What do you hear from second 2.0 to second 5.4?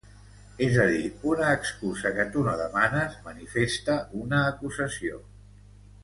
que tu no demanes manifesta una acusació.